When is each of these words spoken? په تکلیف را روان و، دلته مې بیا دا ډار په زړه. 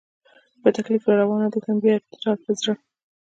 په 0.61 0.69
تکلیف 0.77 1.03
را 1.07 1.13
روان 1.21 1.41
و، 1.41 1.51
دلته 1.53 1.69
مې 1.73 1.81
بیا 1.83 1.95
دا 2.09 2.15
ډار 2.23 2.37
په 2.43 2.51
زړه. 2.59 2.73